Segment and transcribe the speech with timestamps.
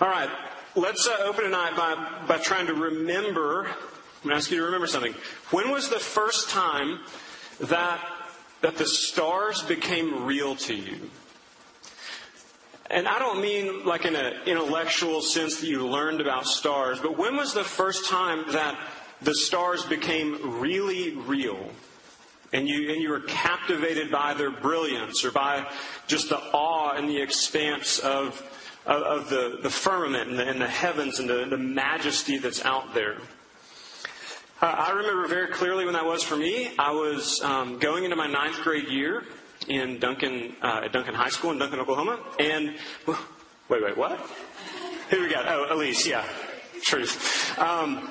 [0.00, 0.30] All right,
[0.76, 1.94] let's uh, open tonight by,
[2.26, 3.66] by trying to remember.
[3.66, 3.74] I'm
[4.22, 5.12] going to ask you to remember something.
[5.50, 7.00] When was the first time
[7.60, 8.00] that,
[8.62, 11.10] that the stars became real to you?
[12.90, 17.18] And I don't mean like in an intellectual sense that you learned about stars, but
[17.18, 18.78] when was the first time that
[19.20, 21.62] the stars became really real?
[22.54, 25.70] And you, and you were captivated by their brilliance or by
[26.06, 28.42] just the awe and the expanse of,
[28.86, 32.64] of, of the, the firmament and the, and the heavens and the, the majesty that's
[32.64, 33.18] out there.
[34.62, 36.70] Uh, I remember very clearly when that was for me.
[36.78, 39.24] I was um, going into my ninth grade year
[39.68, 42.20] in Duncan, uh, at Duncan High School in Duncan, Oklahoma.
[42.38, 44.18] And, wait, wait, what?
[45.10, 45.46] Who we got?
[45.48, 46.24] Oh, Elise, yeah.
[46.82, 47.58] Truth.
[47.58, 48.08] Um,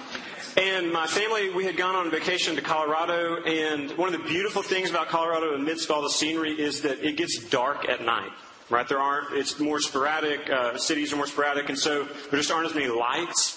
[0.58, 4.62] and my family, we had gone on vacation to Colorado, and one of the beautiful
[4.62, 8.32] things about Colorado amidst all the scenery is that it gets dark at night.
[8.70, 8.88] Right?
[8.88, 12.68] There aren't, it's more sporadic, uh, cities are more sporadic, and so there just aren't
[12.68, 13.56] as many lights.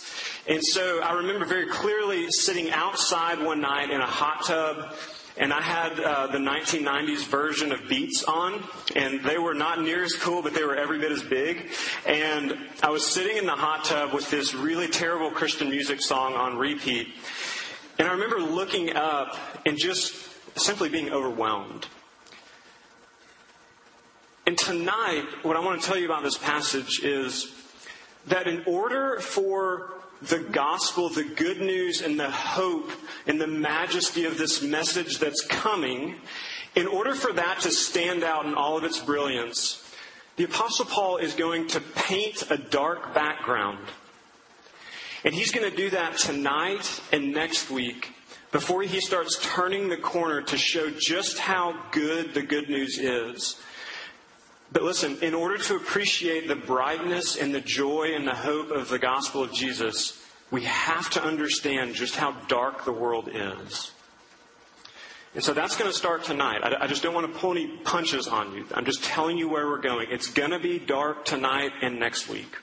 [0.48, 4.94] And so I remember very clearly sitting outside one night in a hot tub
[5.36, 8.62] and I had uh, the 1990s version of Beats on,
[8.94, 11.70] and they were not near as cool, but they were every bit as big.
[12.06, 16.34] And I was sitting in the hot tub with this really terrible Christian music song
[16.34, 17.08] on repeat.
[17.98, 20.14] And I remember looking up and just
[20.58, 21.86] simply being overwhelmed.
[24.44, 27.52] And tonight, what I want to tell you about this passage is
[28.26, 32.90] that in order for the gospel, the good news, and the hope
[33.26, 36.16] and the majesty of this message that's coming,
[36.74, 39.78] in order for that to stand out in all of its brilliance,
[40.36, 43.78] the Apostle Paul is going to paint a dark background.
[45.24, 48.10] And he's going to do that tonight and next week
[48.50, 53.60] before he starts turning the corner to show just how good the good news is.
[54.72, 58.88] But listen, in order to appreciate the brightness and the joy and the hope of
[58.88, 63.92] the gospel of Jesus, we have to understand just how dark the world is.
[65.34, 66.60] And so that's going to start tonight.
[66.62, 68.66] I, I, just don't want to pull any punches on you.
[68.74, 70.08] I'm just telling you where we're going.
[70.10, 72.56] It's going to be dark tonight and next week.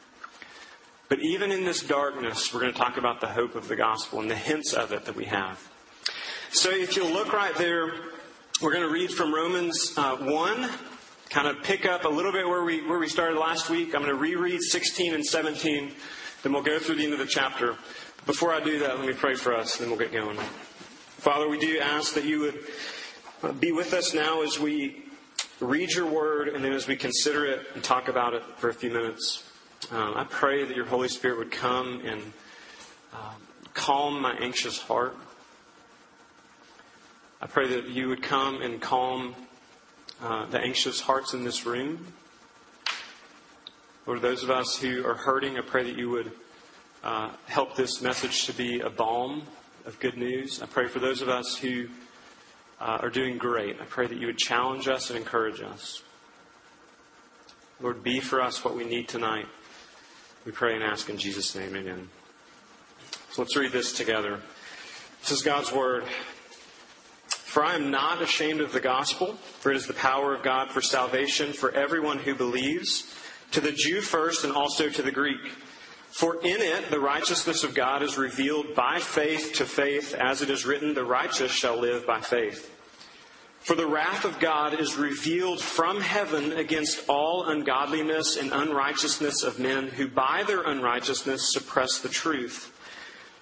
[1.09, 4.19] But even in this darkness, we're going to talk about the hope of the gospel
[4.19, 5.68] and the hints of it that we have.
[6.52, 7.92] So if you'll look right there,
[8.62, 10.69] we're going to read from Romans uh, 1
[11.30, 13.94] kind of pick up a little bit where we, where we started last week.
[13.94, 15.92] I'm going to reread 16 and 17,
[16.42, 17.76] then we'll go through the end of the chapter.
[18.26, 20.38] Before I do that, let me pray for us, then we'll get going.
[20.38, 22.60] Father, we do ask that you would
[23.44, 25.04] uh, be with us now as we
[25.60, 28.74] read your word and then as we consider it and talk about it for a
[28.74, 29.44] few minutes.
[29.92, 32.22] Um, I pray that your Holy Spirit would come and
[33.14, 33.36] um,
[33.74, 35.16] calm my anxious heart.
[37.42, 39.36] I pray that you would come and calm
[40.22, 42.06] uh, the anxious hearts in this room.
[44.06, 46.31] Lord, those of us who are hurting, I pray that you would
[47.03, 49.44] uh, help this message to be a balm
[49.85, 50.62] of good news.
[50.62, 51.88] I pray for those of us who
[52.80, 53.80] uh, are doing great.
[53.80, 56.02] I pray that you would challenge us and encourage us.
[57.80, 59.47] Lord, be for us what we need tonight.
[60.46, 61.75] We pray and ask in Jesus' name.
[61.75, 62.09] Amen.
[63.31, 64.40] So let's read this together.
[65.22, 66.03] This is God's Word.
[67.50, 70.70] For I am not ashamed of the gospel, for it is the power of God
[70.70, 73.12] for salvation for everyone who believes,
[73.54, 75.42] to the Jew first and also to the Greek.
[76.12, 80.52] For in it the righteousness of God is revealed by faith to faith, as it
[80.52, 82.72] is written, the righteous shall live by faith.
[83.62, 89.58] For the wrath of God is revealed from heaven against all ungodliness and unrighteousness of
[89.58, 92.72] men who by their unrighteousness suppress the truth.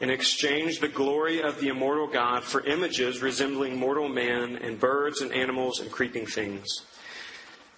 [0.00, 5.20] and exchanged the glory of the immortal God for images resembling mortal man and birds
[5.22, 6.82] and animals and creeping things.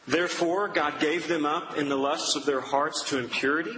[0.07, 3.75] Therefore, God gave them up in the lusts of their hearts to impurity,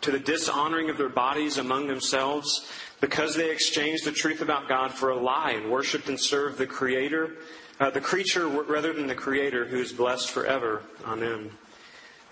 [0.00, 2.70] to the dishonoring of their bodies among themselves,
[3.00, 6.66] because they exchanged the truth about God for a lie and worshipped and served the
[6.66, 7.36] Creator,
[7.78, 10.82] uh, the creature rather than the Creator, who is blessed forever.
[11.06, 11.50] Amen.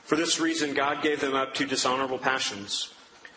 [0.05, 2.93] For this reason, God gave them up to dishonorable passions.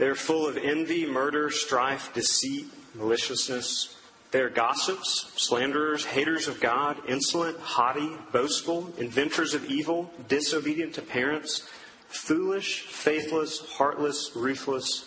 [0.00, 2.64] They are full of envy, murder, strife, deceit,
[2.94, 3.94] maliciousness.
[4.30, 11.02] They are gossips, slanderers, haters of God, insolent, haughty, boastful, inventors of evil, disobedient to
[11.02, 11.68] parents,
[12.08, 15.04] foolish, faithless, heartless, ruthless.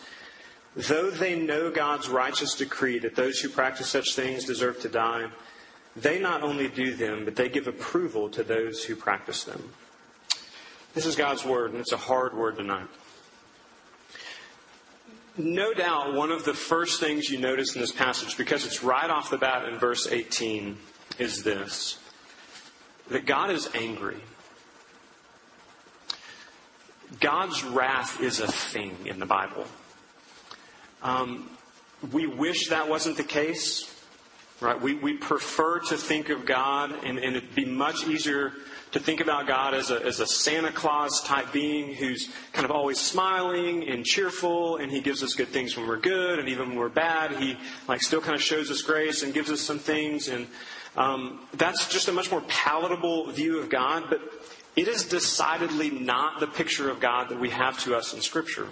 [0.75, 5.25] Though they know God's righteous decree that those who practice such things deserve to die,
[5.95, 9.73] they not only do them, but they give approval to those who practice them.
[10.93, 12.89] This is God's word, and it's a hard word tonight.
[15.37, 19.09] No doubt one of the first things you notice in this passage, because it's right
[19.09, 20.77] off the bat in verse 18,
[21.17, 21.97] is this
[23.09, 24.17] that God is angry.
[27.19, 29.65] God's wrath is a thing in the Bible.
[31.01, 31.49] Um,
[32.11, 33.93] we wish that wasn't the case,
[34.61, 34.79] right?
[34.79, 38.53] We, we prefer to think of God, and, and it'd be much easier
[38.93, 42.71] to think about God as a, as a Santa Claus type being who's kind of
[42.71, 46.69] always smiling and cheerful, and he gives us good things when we're good, and even
[46.69, 47.57] when we're bad, he
[47.87, 50.47] like still kind of shows us grace and gives us some things, and
[50.95, 54.05] um, that's just a much more palatable view of God.
[54.09, 54.21] But
[54.75, 58.67] it is decidedly not the picture of God that we have to us in Scripture.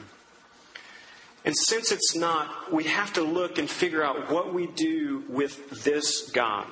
[1.44, 5.84] And since it's not, we have to look and figure out what we do with
[5.84, 6.68] this God.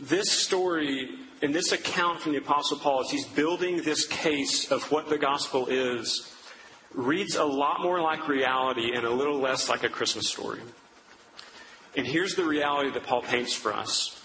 [0.00, 1.10] This story
[1.42, 5.18] and this account from the Apostle Paul, as he's building this case of what the
[5.18, 6.32] gospel is,
[6.94, 10.60] reads a lot more like reality and a little less like a Christmas story.
[11.96, 14.16] And here's the reality that Paul paints for us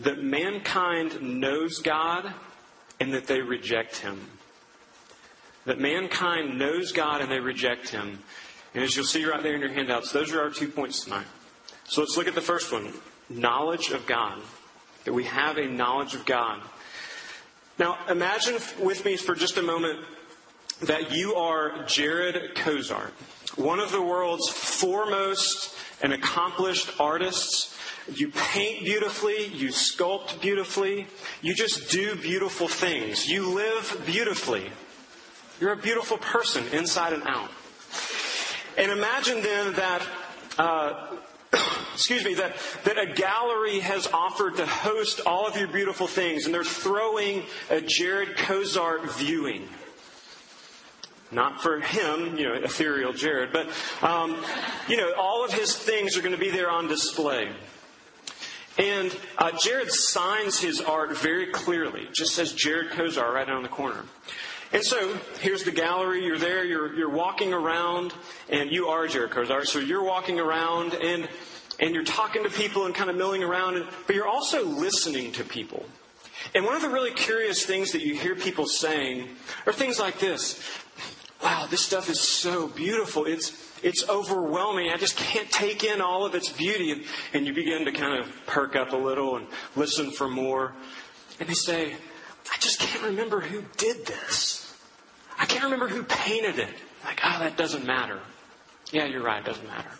[0.00, 2.32] that mankind knows God
[2.98, 4.28] and that they reject him
[5.64, 8.18] that mankind knows God and they reject Him.
[8.74, 11.26] And as you'll see right there in your handouts, those are our two points tonight.
[11.84, 12.92] So let's look at the first one
[13.30, 14.40] knowledge of God.
[15.04, 16.60] That we have a knowledge of God.
[17.78, 19.98] Now, imagine with me for just a moment
[20.82, 23.10] that you are Jared Kozart,
[23.56, 27.76] one of the world's foremost and accomplished artists.
[28.12, 31.06] You paint beautifully, you sculpt beautifully,
[31.40, 33.26] you just do beautiful things.
[33.28, 34.70] You live beautifully.
[35.60, 37.50] You're a beautiful person inside and out.
[38.76, 40.06] And imagine then that,
[40.58, 41.16] uh,
[41.94, 46.44] excuse me, that, that a gallery has offered to host all of your beautiful things,
[46.44, 49.68] and they're throwing a Jared Kozart viewing.
[51.30, 53.68] Not for him, you know, ethereal Jared, but,
[54.02, 54.36] um,
[54.88, 57.48] you know, all of his things are going to be there on display.
[58.76, 62.08] And uh, Jared signs his art very clearly.
[62.12, 64.04] Just says Jared Kozart right down the corner.
[64.72, 66.24] And so here's the gallery.
[66.24, 66.64] You're there.
[66.64, 68.12] You're, you're walking around,
[68.48, 69.66] and you are Jared Kozart.
[69.66, 71.28] So you're walking around, and
[71.80, 75.44] and you're talking to people and kind of milling around, but you're also listening to
[75.44, 75.84] people.
[76.54, 79.28] And one of the really curious things that you hear people saying
[79.66, 80.62] are things like this
[81.44, 83.26] Wow, this stuff is so beautiful.
[83.26, 84.90] It's, it's overwhelming.
[84.90, 86.90] I just can't take in all of its beauty.
[86.90, 87.04] And,
[87.34, 89.46] and you begin to kind of perk up a little and
[89.76, 90.72] listen for more.
[91.38, 94.74] And they say, I just can't remember who did this.
[95.38, 96.74] I can't remember who painted it.
[97.04, 98.20] Like, oh, that doesn't matter.
[98.90, 99.90] Yeah, you're right, it doesn't matter.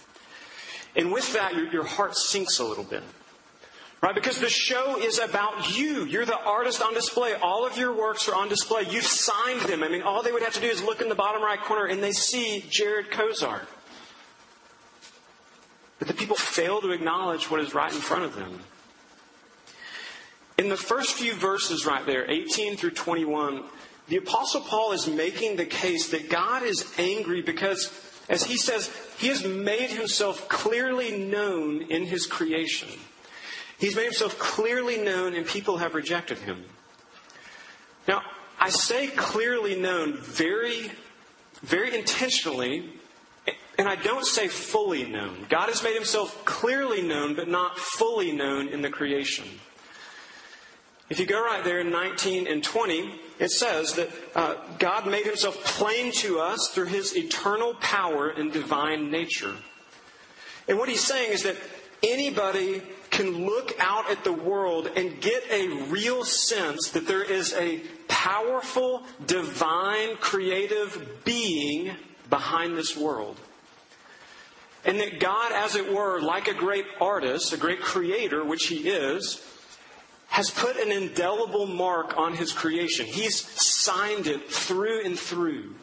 [0.97, 3.03] And with that, your, your heart sinks a little bit.
[4.01, 4.15] Right?
[4.15, 6.05] Because the show is about you.
[6.05, 7.33] You're the artist on display.
[7.35, 8.83] All of your works are on display.
[8.91, 9.83] You've signed them.
[9.83, 11.87] I mean, all they would have to do is look in the bottom right corner
[11.87, 13.67] and they see Jared Kozart.
[15.99, 18.61] But the people fail to acknowledge what is right in front of them.
[20.59, 23.65] In the first few verses right there, 18 through 21,
[24.09, 27.91] the Apostle Paul is making the case that God is angry because,
[28.29, 32.89] as he says, he has made himself clearly known in his creation.
[33.79, 36.65] He's made himself clearly known, and people have rejected him.
[38.07, 38.23] Now,
[38.59, 40.91] I say clearly known very,
[41.63, 42.91] very intentionally,
[43.79, 45.47] and I don't say fully known.
[45.49, 49.47] God has made himself clearly known, but not fully known in the creation.
[51.11, 55.27] If you go right there in 19 and 20, it says that uh, God made
[55.27, 59.55] himself plain to us through his eternal power and divine nature.
[60.67, 61.57] And what he's saying is that
[62.03, 67.53] anybody can look out at the world and get a real sense that there is
[67.55, 71.95] a powerful, divine, creative being
[72.31, 73.39] behind this world.
[74.87, 78.89] And that God, as it were, like a great artist, a great creator, which he
[78.89, 79.43] is,
[80.35, 83.07] has put an indelible mark on his creation.
[83.07, 85.77] He's signed it through and through.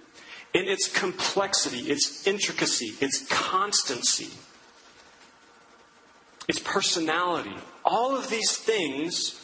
[0.53, 4.29] in its complexity, its intricacy, its constancy,
[6.47, 7.55] its personality.
[7.85, 9.39] All of these things,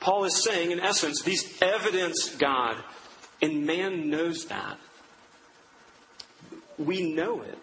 [0.00, 2.76] Paul is saying, in essence, these evidence God,
[3.42, 4.78] and man knows that.
[6.78, 7.58] We know it.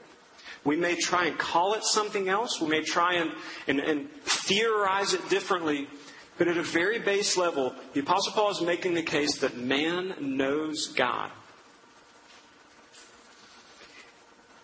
[0.63, 2.61] We may try and call it something else.
[2.61, 3.31] We may try and,
[3.67, 5.87] and, and theorize it differently.
[6.37, 10.15] But at a very base level, the Apostle Paul is making the case that man
[10.19, 11.29] knows God.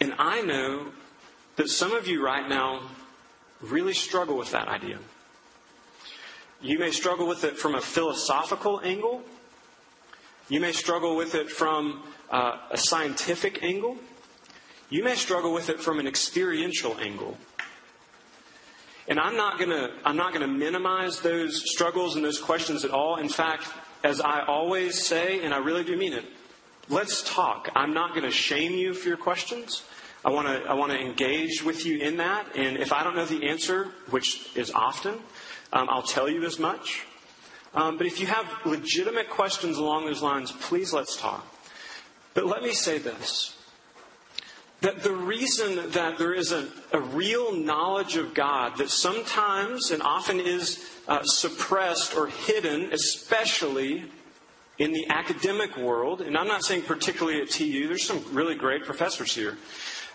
[0.02, 0.88] And I know
[1.58, 2.82] that some of you right now
[3.62, 4.98] really struggle with that idea.
[6.62, 9.22] You may struggle with it from a philosophical angle.
[10.50, 13.98] You may struggle with it from uh, a scientific angle.
[14.90, 17.38] You may struggle with it from an experiential angle.
[19.10, 22.86] And I'm not going to I'm not going to minimize those struggles and those questions
[22.86, 23.18] at all.
[23.18, 23.68] In fact,
[24.04, 26.26] as I always say, and I really do mean it,
[26.90, 27.70] let's talk.
[27.76, 29.84] I'm not going to shame you for your questions.
[30.24, 32.56] I want to I want to engage with you in that.
[32.56, 35.16] And if I don't know the answer, which is often,
[35.74, 37.06] um, I'll tell you as much.
[37.74, 41.46] Um, but if you have legitimate questions along those lines, please let's talk.
[42.36, 43.56] But let me say this.
[44.82, 50.02] That the reason that there is a, a real knowledge of God that sometimes and
[50.02, 54.06] often is uh, suppressed or hidden, especially
[54.78, 58.86] in the academic world, and I'm not saying particularly at TU, there's some really great
[58.86, 59.58] professors here.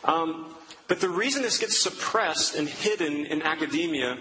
[0.03, 0.55] Um,
[0.89, 4.19] but the reason this gets suppressed and hidden in academia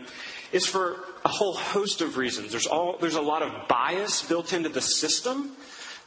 [0.51, 2.51] is for a whole host of reasons.
[2.51, 5.55] There's, all, there's a lot of bias built into the system.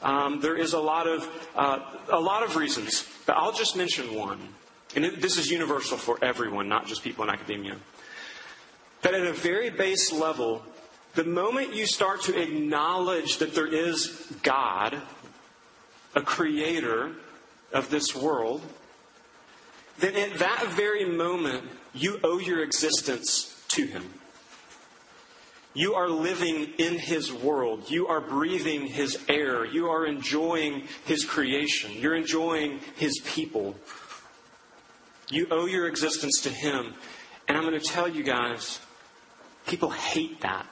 [0.03, 4.15] Um, there is a lot of uh, a lot of reasons, but I'll just mention
[4.15, 4.41] one,
[4.95, 7.77] and it, this is universal for everyone, not just people in academia.
[9.03, 10.63] That at a very base level,
[11.15, 15.01] the moment you start to acknowledge that there is God,
[16.15, 17.13] a creator
[17.73, 18.61] of this world,
[19.99, 24.05] then at that very moment, you owe your existence to Him.
[25.77, 27.91] You are living in His world.
[27.91, 29.67] You are breathing His air.
[29.67, 31.93] You are enjoying His creation.
[31.93, 33.77] You're enjoying His people.
[35.29, 36.95] You owe your existence to Him.
[37.47, 38.81] And I'm going to tell you guys,
[39.67, 40.67] people hate that.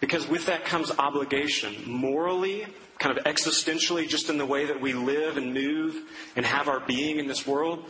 [0.00, 2.66] Because with that comes obligation, morally
[2.98, 6.02] kind of existentially, just in the way that we live and move
[6.34, 7.84] and have our being in this world.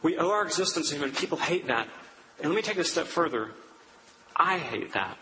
[0.00, 1.88] We owe our existence to Him, and people hate that.
[2.38, 3.50] And let me take it a step further.
[4.36, 5.16] I hate that.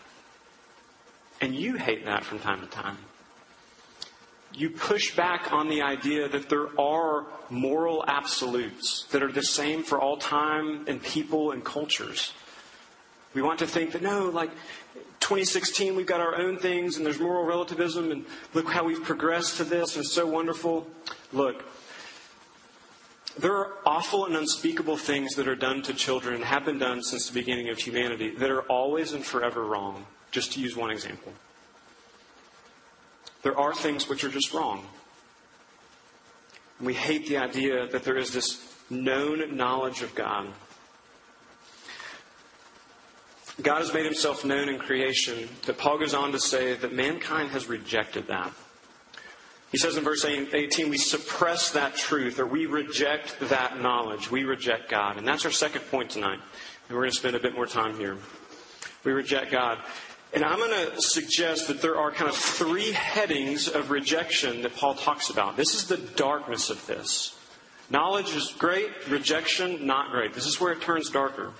[1.41, 2.97] And you hate that from time to time.
[4.53, 9.83] You push back on the idea that there are moral absolutes that are the same
[9.83, 12.33] for all time and people and cultures.
[13.33, 14.51] We want to think that no, like
[15.19, 19.57] 2016, we've got our own things and there's moral relativism, and look how we've progressed
[19.57, 20.85] to this, and it's so wonderful.
[21.31, 21.65] Look,
[23.37, 27.01] there are awful and unspeakable things that are done to children and have been done
[27.01, 30.91] since the beginning of humanity that are always and forever wrong, just to use one
[30.91, 31.33] example.
[33.41, 34.85] There are things which are just wrong.
[36.77, 40.47] And we hate the idea that there is this known knowledge of God
[43.61, 47.51] God has made himself known in creation, but Paul goes on to say that mankind
[47.51, 48.51] has rejected that.
[49.73, 54.29] He says in verse 18, we suppress that truth or we reject that knowledge.
[54.29, 55.17] We reject God.
[55.17, 56.39] And that's our second point tonight.
[56.87, 58.15] And we're going to spend a bit more time here.
[59.03, 59.79] We reject God.
[60.31, 64.75] And I'm going to suggest that there are kind of three headings of rejection that
[64.75, 65.57] Paul talks about.
[65.57, 67.35] This is the darkness of this.
[67.89, 70.33] Knowledge is great, rejection, not great.
[70.33, 71.51] This is where it turns darker.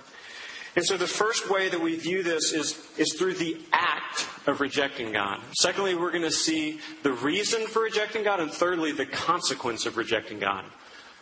[0.76, 4.60] And so the first way that we view this is, is through the act of
[4.60, 5.40] rejecting God.
[5.52, 8.40] Secondly, we're going to see the reason for rejecting God.
[8.40, 10.64] And thirdly, the consequence of rejecting God.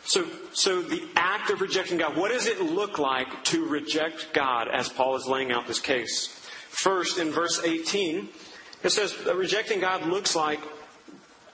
[0.04, 4.68] So, so the act of rejecting God, what does it look like to reject God
[4.68, 6.28] as Paul is laying out this case?
[6.70, 8.28] First, in verse 18,
[8.82, 10.60] it says that rejecting God looks like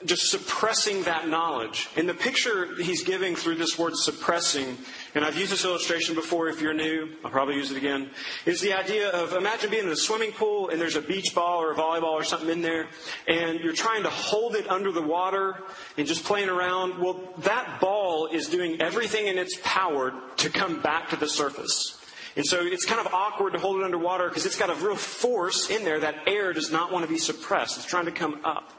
[0.04, 1.88] just suppressing that knowledge.
[1.96, 4.78] And the picture he's giving through this word suppressing,
[5.14, 8.10] and I've used this illustration before if you're new, I'll probably use it again,
[8.46, 11.60] is the idea of imagine being in a swimming pool and there's a beach ball
[11.60, 12.86] or a volleyball or something in there,
[13.26, 15.56] and you're trying to hold it under the water
[15.96, 16.98] and just playing around.
[16.98, 21.96] Well, that ball is doing everything in its power to come back to the surface.
[22.36, 24.94] And so it's kind of awkward to hold it underwater because it's got a real
[24.94, 27.78] force in there that air does not want to be suppressed.
[27.78, 28.77] It's trying to come up.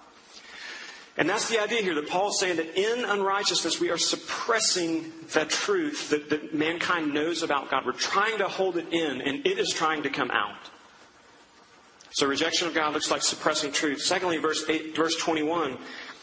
[1.20, 5.50] And that's the idea here that Paul's saying that in unrighteousness we are suppressing that
[5.50, 7.86] truth that, that mankind knows about God.
[7.86, 10.56] We're trying to hold it in, and it is trying to come out.
[12.12, 14.02] So rejection of God looks like suppressing truth.
[14.02, 15.78] Secondly, verse 8, verse 21,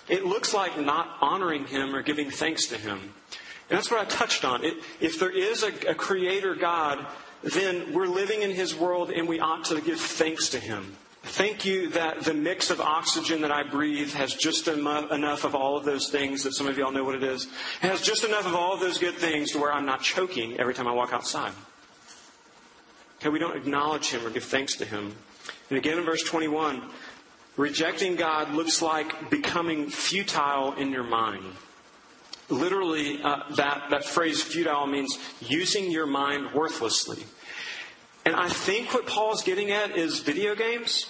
[0.08, 2.98] it looks like not honoring Him or giving thanks to Him.
[2.98, 4.64] And that's what I touched on.
[4.64, 7.04] It, if there is a, a creator God,
[7.42, 10.96] then we're living in His world and we ought to give thanks to Him.
[11.26, 15.76] Thank you that the mix of oxygen that I breathe has just enough of all
[15.76, 17.46] of those things that some of y'all know what it is.
[17.82, 20.58] It has just enough of all of those good things to where I'm not choking
[20.60, 21.52] every time I walk outside.
[23.18, 25.16] Okay, we don't acknowledge Him or give thanks to Him.
[25.68, 26.80] And again in verse 21,
[27.56, 31.44] rejecting God looks like becoming futile in your mind.
[32.48, 37.24] Literally, uh, that, that phrase futile means using your mind worthlessly.
[38.24, 41.06] And I think what Paul's getting at is video games.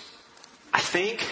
[0.76, 1.26] I think.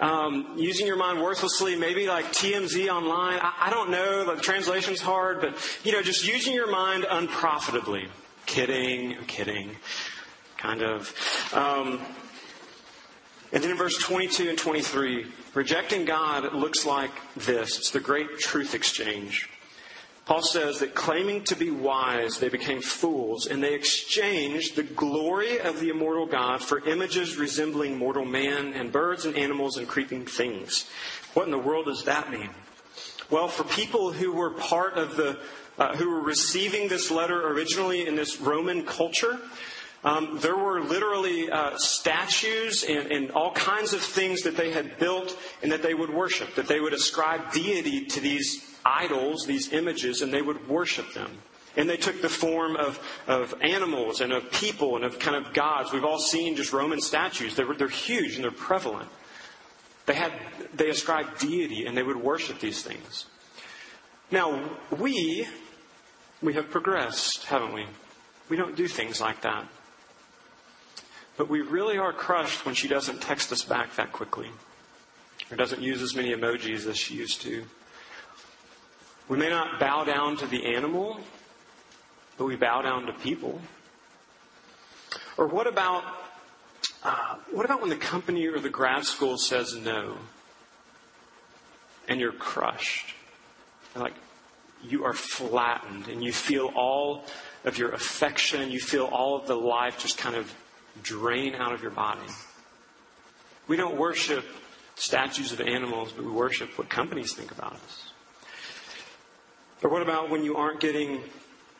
[0.00, 3.38] Um, using your mind worthlessly, maybe like TMZ online.
[3.40, 4.34] I, I don't know.
[4.34, 8.08] The translation's hard, but you know, just using your mind unprofitably.
[8.44, 9.16] Kidding.
[9.26, 9.76] Kidding.
[10.58, 11.14] Kind of.
[11.54, 12.02] Um,
[13.50, 17.78] and then in verse 22 and 23, rejecting God looks like this.
[17.78, 19.48] It's the great truth exchange.
[20.30, 25.58] Paul says that claiming to be wise, they became fools, and they exchanged the glory
[25.58, 30.26] of the immortal God for images resembling mortal man and birds and animals and creeping
[30.26, 30.88] things.
[31.34, 32.50] What in the world does that mean?
[33.28, 35.36] Well, for people who were part of the,
[35.80, 39.36] uh, who were receiving this letter originally in this Roman culture,
[40.04, 44.96] um, there were literally uh, statues and, and, all kinds of things that they had
[45.00, 49.72] built and that they would worship, that they would ascribe deity to these idols, these
[49.72, 51.30] images, and they would worship them.
[51.76, 55.52] And they took the form of, of animals and of people and of kind of
[55.52, 55.92] gods.
[55.92, 57.54] We've all seen just Roman statues.
[57.54, 59.08] They're, they're huge and they're prevalent.
[60.06, 60.32] They, had,
[60.74, 63.26] they ascribed deity and they would worship these things.
[64.32, 65.46] Now, we,
[66.42, 67.86] we have progressed, haven't we?
[68.48, 69.66] We don't do things like that.
[71.36, 74.50] But we really are crushed when she doesn't text us back that quickly
[75.50, 77.64] or doesn't use as many emojis as she used to.
[79.30, 81.20] We may not bow down to the animal,
[82.36, 83.60] but we bow down to people.
[85.36, 86.02] Or what about
[87.04, 90.16] uh, what about when the company or the grad school says no,
[92.08, 93.14] and you're crushed?
[93.94, 94.14] Like
[94.82, 97.24] you are flattened, and you feel all
[97.64, 100.52] of your affection, you feel all of the life just kind of
[101.04, 102.20] drain out of your body.
[103.68, 104.44] We don't worship
[104.96, 108.09] statues of animals, but we worship what companies think about us.
[109.82, 111.22] Or what about when you aren't getting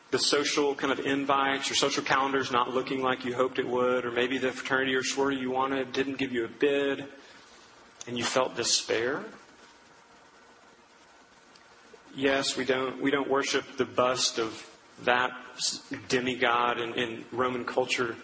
[0.09, 4.05] the social kind of invites, your social calendar's not looking like you hoped it would,
[4.05, 7.05] or maybe the fraternity or sorority you wanted didn't give you a bid,
[8.07, 9.23] and you felt despair?
[12.15, 14.67] Yes, we don't, we don't worship the bust of
[15.03, 15.31] that
[16.09, 18.15] demigod in, in Roman culture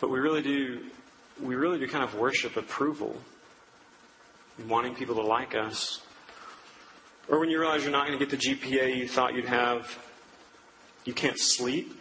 [0.00, 0.80] but we really do,
[1.40, 3.16] we really do kind of worship approval,
[4.68, 6.02] wanting people to like us.
[7.28, 9.98] Or when you realize you're not going to get the GPA you thought you'd have,
[11.04, 12.00] you can't sleep.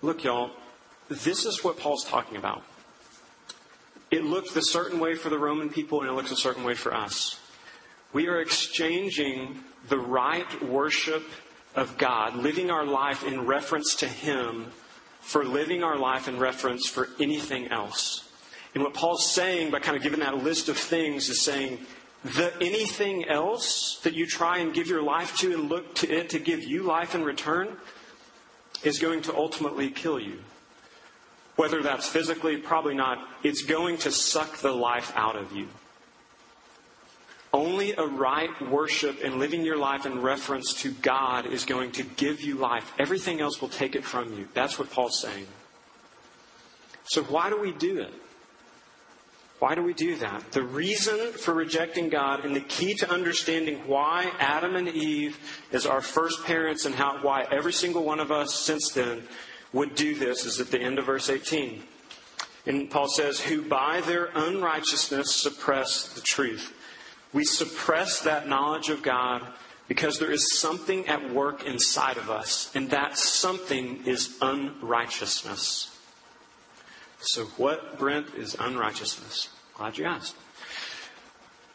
[0.00, 0.50] Look, y'all,
[1.08, 2.62] this is what Paul's talking about.
[4.10, 6.74] It looked a certain way for the Roman people, and it looks a certain way
[6.74, 7.38] for us.
[8.12, 11.24] We are exchanging the right worship
[11.74, 14.66] of God, living our life in reference to Him
[15.20, 18.30] for living our life in reference for anything else.
[18.74, 21.78] And what Paul's saying by kind of giving that list of things is saying,
[22.24, 26.30] the anything else that you try and give your life to and look to it
[26.30, 27.76] to give you life in return
[28.82, 30.38] is going to ultimately kill you.
[31.56, 33.18] Whether that's physically, probably not.
[33.42, 35.68] It's going to suck the life out of you.
[37.52, 42.02] Only a right worship and living your life in reference to God is going to
[42.02, 42.92] give you life.
[42.98, 44.48] Everything else will take it from you.
[44.54, 45.46] That's what Paul's saying.
[47.04, 48.12] So, why do we do it?
[49.58, 50.52] Why do we do that?
[50.52, 55.38] The reason for rejecting God and the key to understanding why Adam and Eve,
[55.72, 59.24] as our first parents, and how, why every single one of us since then
[59.72, 61.82] would do this is at the end of verse 18.
[62.66, 66.74] And Paul says, Who by their unrighteousness suppress the truth.
[67.32, 69.42] We suppress that knowledge of God
[69.88, 75.97] because there is something at work inside of us, and that something is unrighteousness.
[77.20, 79.48] So, what, Brent, is unrighteousness?
[79.74, 80.36] Glad you asked.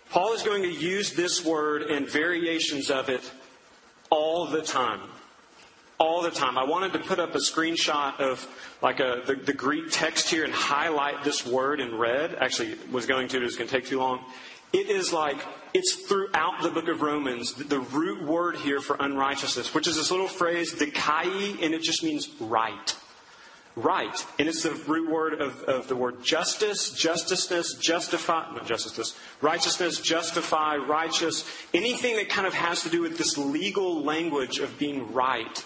[0.10, 3.30] Paul is going to use this word and variations of it
[4.10, 5.02] all the time.
[5.98, 6.58] All the time.
[6.58, 8.48] I wanted to put up a screenshot of
[8.82, 12.36] like a, the, the Greek text here and highlight this word in red.
[12.36, 14.24] Actually, was going to, it was going to take too long.
[14.72, 15.38] It is like,
[15.74, 19.96] it's throughout the book of Romans, the, the root word here for unrighteousness, which is
[19.96, 22.96] this little phrase, dikai, and it just means right.
[23.76, 24.26] Right.
[24.40, 30.00] And it's the root word of, of the word justice, justiceness, justify, not justice, righteousness,
[30.00, 35.14] justify, righteous, anything that kind of has to do with this legal language of being
[35.14, 35.66] right.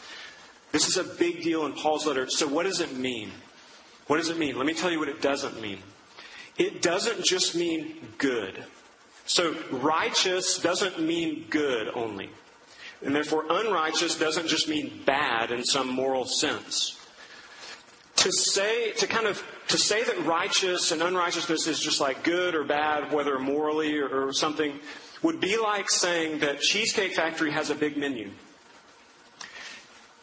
[0.72, 2.30] This is a big deal in Paul's letter.
[2.30, 3.32] So, what does it mean?
[4.08, 4.58] What does it mean?
[4.58, 5.80] Let me tell you what it doesn't mean.
[6.58, 8.64] It doesn't just mean good.
[9.26, 12.30] So, righteous doesn't mean good only.
[13.04, 16.97] And therefore, unrighteous doesn't just mean bad in some moral sense.
[18.18, 22.56] To say, to kind of, to say that righteous and unrighteousness is just like good
[22.56, 24.80] or bad, whether morally or, or something,
[25.22, 28.30] would be like saying that Cheesecake Factory has a big menu.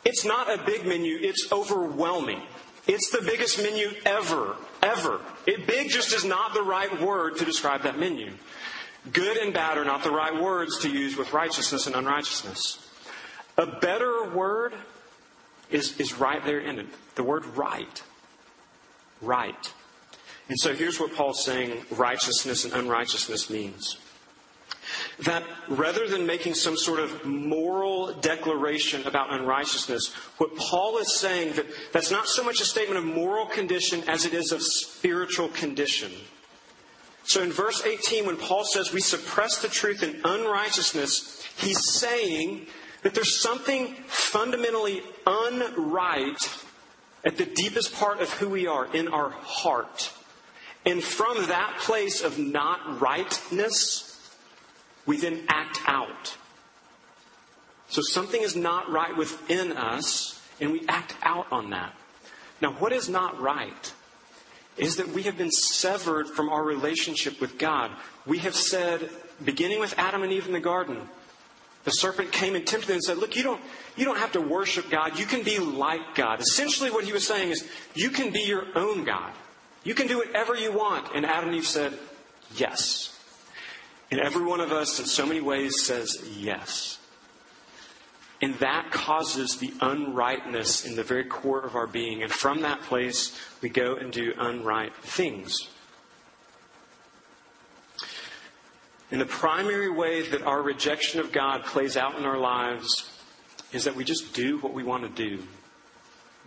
[0.05, 2.43] It's not a big menu, it's overwhelming.
[2.87, 5.21] It's the biggest menu ever, ever.
[5.47, 8.33] It, big just is not the right word to describe that menu.
[9.13, 12.87] Good and bad are not the right words to use with righteousness and unrighteousness.
[13.57, 14.75] A better word
[15.71, 16.87] is, is right there in it.
[17.15, 18.03] The word right.
[19.21, 19.73] Right.
[20.49, 23.99] And so here's what Paul's saying righteousness and unrighteousness means
[25.21, 31.55] that rather than making some sort of moral declaration about unrighteousness, what Paul is saying
[31.55, 35.49] that that's not so much a statement of moral condition as it is of spiritual
[35.49, 36.11] condition.
[37.25, 42.67] So in verse 18, when Paul says we suppress the truth in unrighteousness, he's saying
[43.05, 46.65] that there's something fundamentally unright
[47.23, 50.13] at the deepest part of who we are, in our heart.
[50.87, 54.31] And from that place of not rightness,
[55.07, 56.37] we then act out.
[57.89, 61.95] So something is not right within us, and we act out on that.
[62.63, 63.93] Now, what is not right
[64.79, 67.91] is that we have been severed from our relationship with God.
[68.25, 69.11] We have said,
[69.45, 71.09] beginning with Adam and Eve in the garden,
[71.85, 73.61] the serpent came and tempted them and said, Look, you don't,
[73.97, 75.19] you don't have to worship God.
[75.19, 76.41] You can be like God.
[76.41, 79.33] Essentially, what he was saying is, You can be your own God.
[79.85, 81.09] You can do whatever you want.
[81.15, 81.99] And Adam and Eve said,
[82.57, 83.15] Yes.
[84.11, 86.99] And every one of us, in so many ways, says yes.
[88.41, 92.23] And that causes the unrightness in the very core of our being.
[92.23, 95.69] And from that place, we go and do unright things.
[99.15, 103.09] And the primary way that our rejection of God plays out in our lives
[103.73, 105.41] is that we just do what we want to do.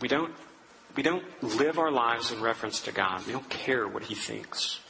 [0.01, 0.33] We don't,
[0.93, 3.25] we don't live our lives in reference to God.
[3.25, 4.81] We don't care what He thinks.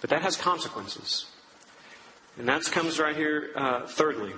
[0.00, 1.26] But that has consequences.
[2.36, 4.32] And that comes right here, uh, thirdly.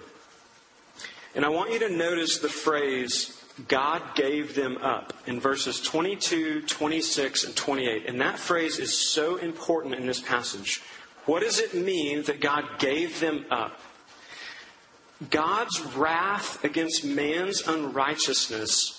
[1.34, 6.60] And I want you to notice the phrase, God gave them up, in verses 22,
[6.66, 8.04] 26, and 28.
[8.04, 10.82] And that phrase is so important in this passage.
[11.26, 13.80] What does it mean that God gave them up?
[15.30, 18.92] God's wrath against man's unrighteousness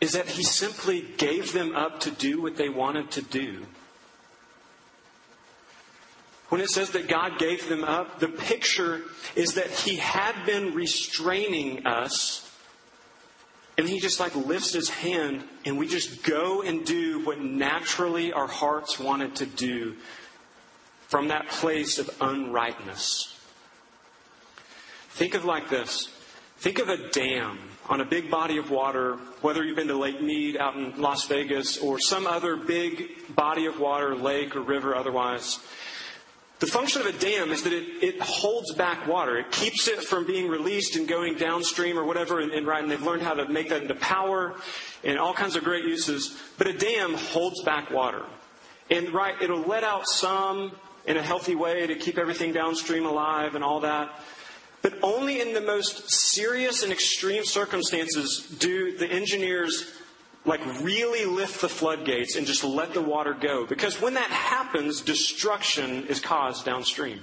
[0.00, 3.66] is that he simply gave them up to do what they wanted to do.
[6.50, 9.02] When it says that God gave them up, the picture
[9.36, 12.50] is that He had been restraining us,
[13.78, 18.32] and He just like lifts His hand, and we just go and do what naturally
[18.32, 19.94] our hearts wanted to do
[21.10, 23.36] from that place of unrightness.
[25.10, 26.08] Think of like this.
[26.58, 30.22] Think of a dam on a big body of water, whether you've been to Lake
[30.22, 34.94] Mead out in Las Vegas or some other big body of water, lake or river
[34.94, 35.58] otherwise.
[36.60, 39.36] The function of a dam is that it, it holds back water.
[39.36, 42.38] It keeps it from being released and going downstream or whatever.
[42.38, 44.54] And, and, right, and they've learned how to make that into power
[45.02, 46.38] and all kinds of great uses.
[46.56, 48.22] But a dam holds back water.
[48.90, 50.72] And right, it'll let out some
[51.06, 54.10] in a healthy way to keep everything downstream alive and all that.
[54.82, 59.92] But only in the most serious and extreme circumstances do the engineers
[60.46, 63.66] like really lift the floodgates and just let the water go.
[63.66, 67.20] Because when that happens, destruction is caused downstream.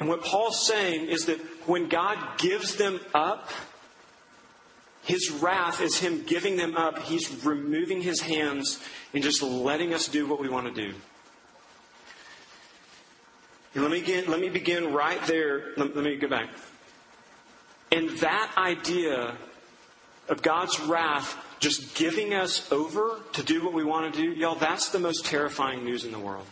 [0.00, 3.50] And what Paul's saying is that when God gives them up,
[5.02, 6.98] his wrath is him giving them up.
[7.00, 8.80] He's removing his hands
[9.12, 10.94] and just letting us do what we want to do.
[13.74, 15.72] And let me begin, let me begin right there.
[15.76, 16.48] Let, let me go back.
[17.92, 19.36] And that idea
[20.28, 24.54] of God's wrath just giving us over to do what we want to do, y'all,
[24.54, 26.46] that's the most terrifying news in the world.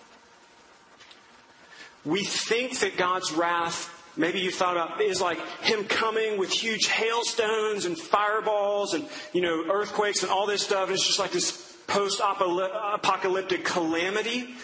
[2.04, 6.86] We think that God's wrath, maybe you thought about, is like Him coming with huge
[6.86, 10.90] hailstones and fireballs and, you know, earthquakes and all this stuff.
[10.90, 14.54] It's just like this post apocalyptic calamity.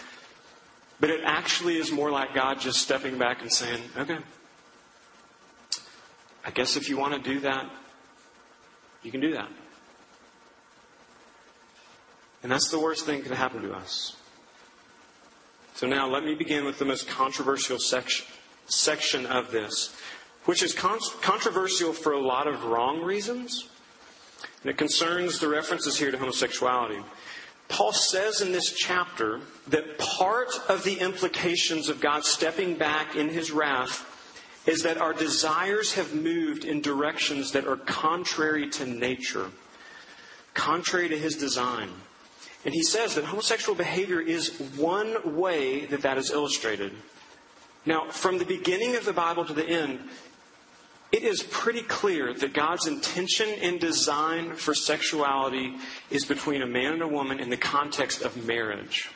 [1.03, 4.19] But it actually is more like God just stepping back and saying, okay,
[6.45, 7.69] I guess if you want to do that,
[9.01, 9.49] you can do that.
[12.41, 14.15] And that's the worst thing that can happen to us.
[15.75, 18.25] So now let me begin with the most controversial section,
[18.67, 19.93] section of this,
[20.45, 23.67] which is con- controversial for a lot of wrong reasons.
[24.61, 27.03] And it concerns the references here to homosexuality.
[27.69, 33.29] Paul says in this chapter that part of the implications of God stepping back in
[33.29, 34.09] his wrath
[34.65, 39.51] is that our desires have moved in directions that are contrary to nature,
[40.53, 41.89] contrary to his design.
[42.65, 46.93] And he says that homosexual behavior is one way that that is illustrated.
[47.85, 49.99] Now, from the beginning of the Bible to the end,
[51.13, 55.75] it is pretty clear that God's intention and design for sexuality
[56.09, 59.11] is between a man and a woman in the context of marriage.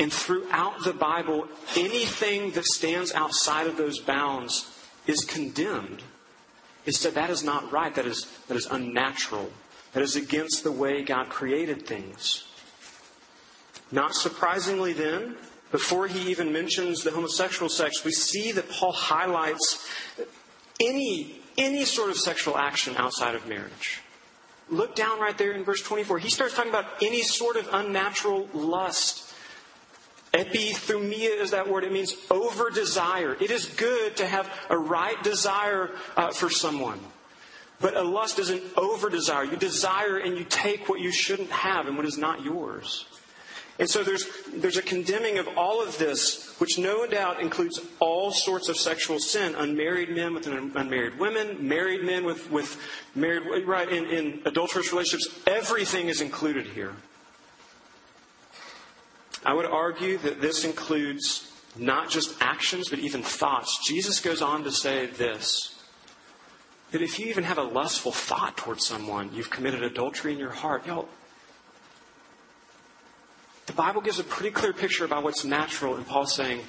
[0.00, 4.68] And throughout the Bible, anything that stands outside of those bounds
[5.06, 6.02] is condemned.
[6.86, 9.52] It's said that is not right, that is, that is unnatural,
[9.92, 12.48] that is against the way God created things.
[13.92, 15.36] Not surprisingly, then,
[15.70, 19.88] before he even mentions the homosexual sex, we see that Paul highlights
[20.80, 24.00] any, any sort of sexual action outside of marriage.
[24.68, 26.18] Look down right there in verse 24.
[26.18, 29.30] He starts talking about any sort of unnatural lust.
[30.32, 31.84] Epithumia is that word.
[31.84, 33.36] It means over desire.
[33.38, 37.00] It is good to have a right desire uh, for someone.
[37.80, 39.44] But a lust is an over desire.
[39.44, 43.04] You desire and you take what you shouldn't have and what is not yours.
[43.78, 48.30] And so there's, there's a condemning of all of this, which no doubt includes all
[48.30, 49.54] sorts of sexual sin.
[49.54, 52.78] Unmarried men with unmarried women, married men with, with
[53.14, 55.40] married, right, in, in adulterous relationships.
[55.46, 56.92] Everything is included here.
[59.44, 63.84] I would argue that this includes not just actions, but even thoughts.
[63.86, 65.78] Jesus goes on to say this
[66.92, 70.50] that if you even have a lustful thought towards someone, you've committed adultery in your
[70.50, 70.86] heart.
[70.86, 71.08] Y'all,
[73.66, 76.60] the Bible gives a pretty clear picture about what's natural, and Paul's saying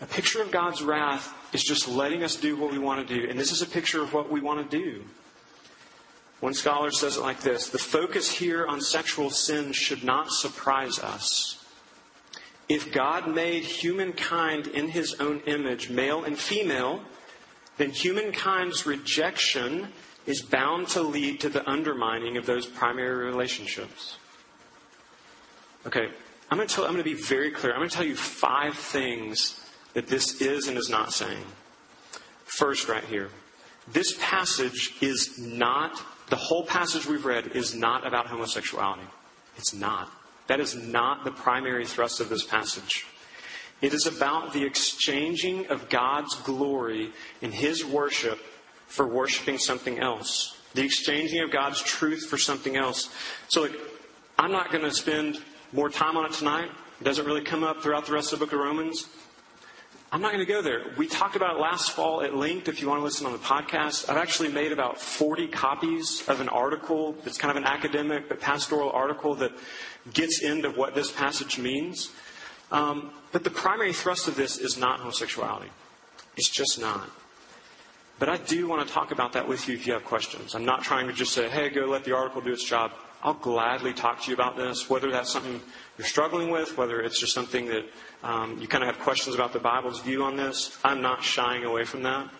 [0.00, 3.28] a picture of God's wrath is just letting us do what we want to do,
[3.28, 5.04] and this is a picture of what we want to do.
[6.40, 10.98] One scholar says it like this The focus here on sexual sin should not surprise
[10.98, 11.64] us.
[12.68, 17.00] If God made humankind in his own image, male and female,
[17.78, 19.88] then humankind's rejection
[20.26, 24.18] is bound to lead to the undermining of those primary relationships.
[25.86, 26.08] Okay,
[26.50, 27.72] I'm going, to tell, I'm going to be very clear.
[27.72, 29.60] I'm going to tell you five things
[29.94, 31.44] that this is and is not saying.
[32.44, 33.30] First, right here,
[33.88, 39.06] this passage is not, the whole passage we've read is not about homosexuality.
[39.56, 40.10] It's not.
[40.46, 43.06] That is not the primary thrust of this passage.
[43.80, 47.10] It is about the exchanging of God's glory
[47.42, 48.38] in His worship
[48.86, 50.56] for worshiping something else.
[50.74, 53.10] The exchanging of God's truth for something else.
[53.48, 53.78] So, like,
[54.38, 55.40] I'm not going to spend
[55.72, 56.70] more time on it tonight.
[57.00, 59.08] It doesn't really come up throughout the rest of the book of Romans.
[60.12, 60.82] I'm not going to go there.
[60.96, 63.38] We talked about it last fall at length if you want to listen on the
[63.38, 64.08] podcast.
[64.08, 68.40] I've actually made about 40 copies of an article that's kind of an academic but
[68.40, 69.52] pastoral article that
[70.14, 72.12] gets into what this passage means.
[72.70, 75.70] Um, but the primary thrust of this is not homosexuality.
[76.36, 77.10] It's just not.
[78.18, 80.54] But I do want to talk about that with you if you have questions.
[80.54, 82.92] I'm not trying to just say, hey, go let the article do its job.
[83.26, 85.60] I'll gladly talk to you about this, whether that's something
[85.98, 87.84] you're struggling with, whether it's just something that
[88.22, 90.78] um, you kind of have questions about the Bible's view on this.
[90.84, 92.30] I'm not shying away from that.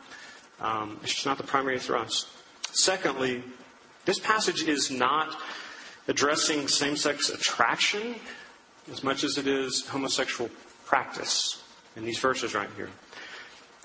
[0.61, 2.29] Um, it's just not the primary thrust.
[2.71, 3.43] Secondly,
[4.05, 5.37] this passage is not
[6.07, 8.15] addressing same sex attraction
[8.89, 10.49] as much as it is homosexual
[10.85, 11.65] practice
[11.97, 12.91] in these verses right here.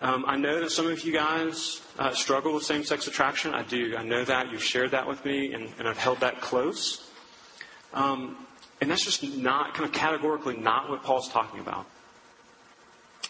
[0.02, 3.54] Um, I know that some of you guys uh, struggle with same sex attraction.
[3.54, 3.96] I do.
[3.96, 4.52] I know that.
[4.52, 7.08] You've shared that with me, and, and I've held that close.
[7.94, 8.48] Um,
[8.82, 11.86] and that's just not, kind of categorically, not what Paul's talking about.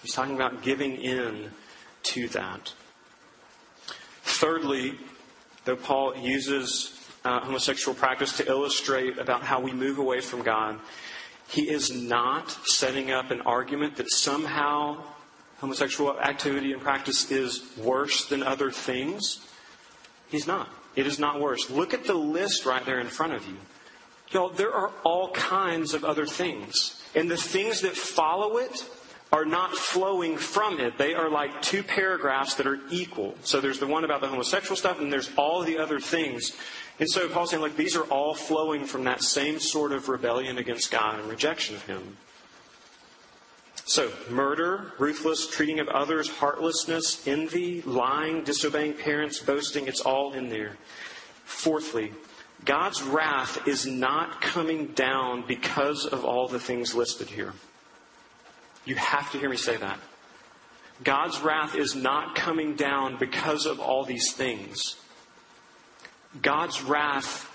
[0.01, 1.51] He's talking about giving in
[2.03, 2.73] to that.
[4.23, 4.97] Thirdly,
[5.65, 10.79] though Paul uses uh, homosexual practice to illustrate about how we move away from God,
[11.49, 15.03] he is not setting up an argument that somehow
[15.61, 19.45] homosexual activity and practice is worse than other things?
[20.29, 20.67] He's not.
[20.95, 21.69] It is not worse.
[21.69, 23.55] Look at the list right there in front of you.
[24.31, 27.01] Y'all, there are all kinds of other things.
[27.15, 28.85] And the things that follow it
[29.31, 30.97] are not flowing from it.
[30.97, 33.35] They are like two paragraphs that are equal.
[33.43, 36.51] So there's the one about the homosexual stuff, and there's all the other things.
[36.99, 40.57] And so Paul's saying, like, these are all flowing from that same sort of rebellion
[40.57, 42.17] against God and rejection of Him.
[43.85, 50.49] So, murder, ruthless treating of others, heartlessness, envy, lying, disobeying parents, boasting, it's all in
[50.49, 50.77] there.
[51.45, 52.11] Fourthly,
[52.63, 57.53] God's wrath is not coming down because of all the things listed here.
[58.85, 59.99] You have to hear me say that.
[61.03, 64.95] God's wrath is not coming down because of all these things.
[66.41, 67.47] God's wrath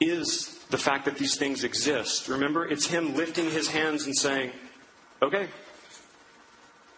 [0.00, 2.28] is the fact that these things exist.
[2.28, 4.52] Remember, it's Him lifting His hands and saying,
[5.22, 5.48] okay,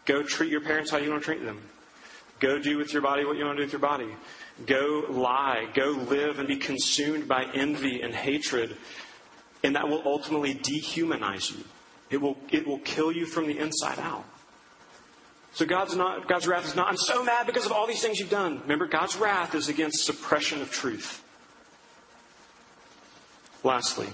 [0.05, 1.61] go treat your parents how you want to treat them.
[2.41, 4.09] Go do with your body what you want to do with your body.
[4.67, 5.69] Go lie.
[5.75, 8.77] Go live and be consumed by envy and hatred.
[9.63, 11.65] And that will ultimately dehumanize you.
[12.11, 14.25] It will, it will kill you from the inside out.
[15.53, 18.19] So God's not God's wrath is not, I'm so mad because of all these things
[18.19, 18.61] you've done.
[18.63, 21.23] Remember, God's wrath is against suppression of truth.
[23.63, 24.07] Lastly,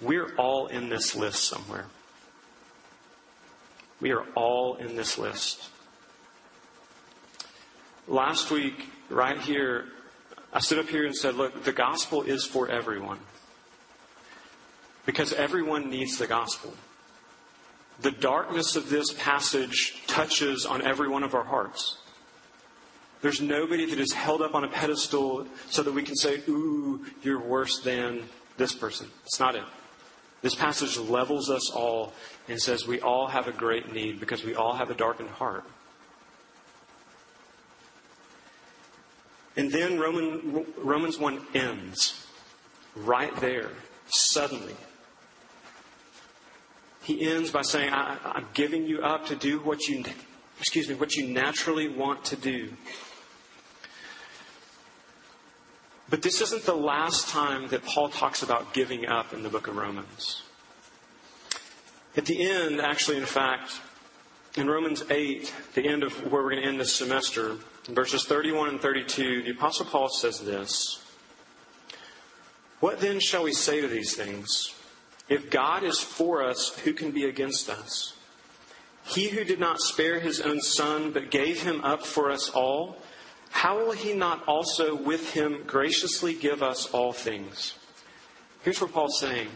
[0.00, 1.86] we're all in this list somewhere.
[4.00, 5.70] We are all in this list.
[8.06, 9.86] Last week, right here,
[10.52, 13.18] I stood up here and said, look, the gospel is for everyone.
[15.04, 16.72] Because everyone needs the gospel.
[18.00, 21.98] The darkness of this passage touches on every one of our hearts.
[23.20, 27.04] There's nobody that is held up on a pedestal so that we can say, ooh,
[27.22, 28.22] you're worse than
[28.56, 29.08] this person.
[29.24, 29.64] It's not it.
[30.40, 32.12] This passage levels us all
[32.48, 35.64] and says we all have a great need because we all have a darkened heart.
[39.56, 42.24] And then Roman, Romans 1 ends
[42.94, 43.70] right there,
[44.06, 44.76] suddenly.
[47.02, 50.04] He ends by saying, I, am giving you up to do what you,
[50.60, 52.70] excuse me, what you naturally want to do.
[56.10, 59.68] But this isn't the last time that Paul talks about giving up in the book
[59.68, 60.42] of Romans.
[62.16, 63.80] At the end, actually, in fact,
[64.56, 67.56] in Romans 8, the end of where we're going to end this semester,
[67.88, 71.00] verses 31 and 32, the Apostle Paul says this
[72.80, 74.74] What then shall we say to these things?
[75.28, 78.14] If God is for us, who can be against us?
[79.04, 82.96] He who did not spare his own son, but gave him up for us all,
[83.50, 87.74] how will he not also with him graciously give us all things?
[88.62, 89.48] Here's what Paul's saying.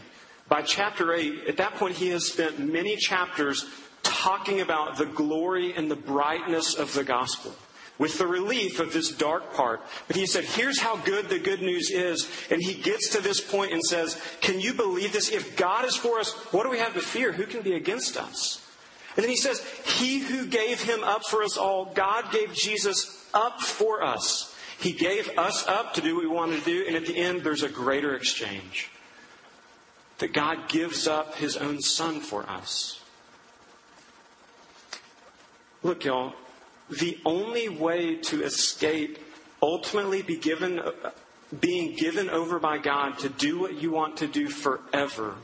[0.47, 3.65] By chapter 8, at that point, he has spent many chapters
[4.03, 7.53] talking about the glory and the brightness of the gospel
[7.97, 9.81] with the relief of this dark part.
[10.07, 12.27] But he said, here's how good the good news is.
[12.49, 15.29] And he gets to this point and says, can you believe this?
[15.29, 17.31] If God is for us, what do we have to fear?
[17.31, 18.62] Who can be against us?
[19.15, 19.63] And then he says,
[19.99, 24.55] he who gave him up for us all, God gave Jesus up for us.
[24.79, 27.43] He gave us up to do what we wanted to do, and at the end,
[27.43, 28.89] there's a greater exchange.
[30.17, 32.99] That God gives up his own son for us.
[35.83, 36.33] Look, y'all,
[36.89, 39.19] the only way to escape
[39.61, 40.81] ultimately be given,
[41.59, 45.35] being given over by God to do what you want to do forever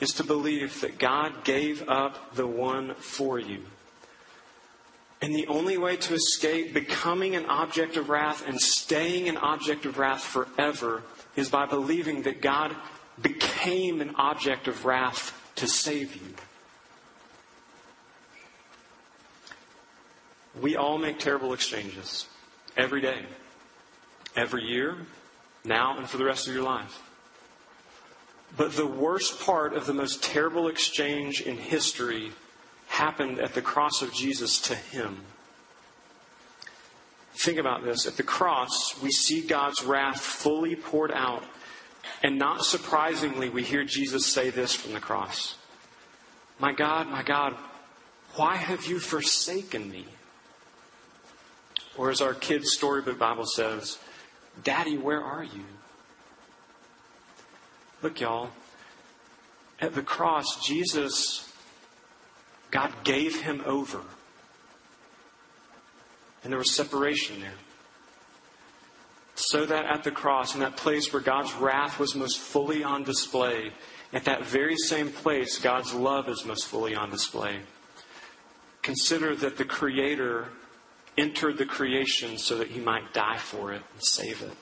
[0.00, 3.62] is to believe that God gave up the one for you.
[5.22, 9.84] And the only way to escape becoming an object of wrath and staying an object
[9.84, 11.02] of wrath forever
[11.36, 12.74] is by believing that God
[13.20, 16.34] became an object of wrath to save you.
[20.60, 22.26] We all make terrible exchanges
[22.76, 23.24] every day,
[24.34, 24.96] every year,
[25.64, 27.02] now, and for the rest of your life.
[28.56, 32.32] But the worst part of the most terrible exchange in history
[32.88, 35.18] happened at the cross of Jesus to him.
[37.34, 38.06] Think about this.
[38.06, 41.44] At the cross, we see God's wrath fully poured out.
[42.22, 45.56] And not surprisingly, we hear Jesus say this from the cross
[46.58, 47.56] My God, my God,
[48.34, 50.04] why have you forsaken me?
[51.96, 53.98] Or as our kids' storybook Bible says,
[54.62, 55.64] Daddy, where are you?
[58.02, 58.50] Look, y'all,
[59.80, 61.50] at the cross, Jesus
[62.70, 64.00] God gave him over.
[66.42, 67.52] And there was separation there.
[69.34, 73.04] So that at the cross, in that place where God's wrath was most fully on
[73.04, 73.72] display,
[74.12, 77.60] at that very same place, God's love is most fully on display.
[78.82, 80.48] Consider that the Creator
[81.16, 84.56] entered the creation so that he might die for it and save it.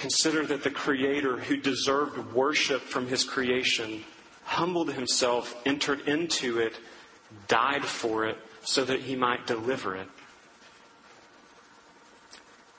[0.00, 4.02] Consider that the Creator, who deserved worship from his creation,
[4.44, 6.72] humbled himself, entered into it,
[7.48, 10.08] died for it, so that he might deliver it.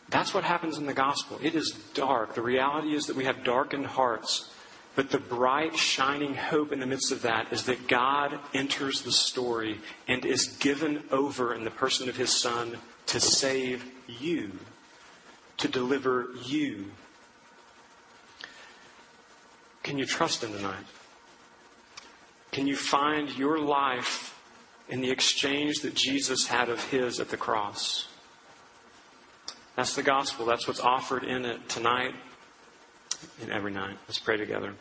[0.09, 1.39] That's what happens in the gospel.
[1.43, 2.33] It is dark.
[2.33, 4.49] The reality is that we have darkened hearts.
[4.95, 9.11] But the bright, shining hope in the midst of that is that God enters the
[9.11, 14.57] story and is given over in the person of his Son to save you,
[15.57, 16.87] to deliver you.
[19.83, 20.85] Can you trust Him tonight?
[22.51, 24.37] Can you find your life
[24.89, 28.07] in the exchange that Jesus had of His at the cross?
[29.75, 30.45] That's the gospel.
[30.45, 32.13] That's what's offered in it tonight
[33.41, 33.97] and every night.
[34.07, 34.73] Let's pray together.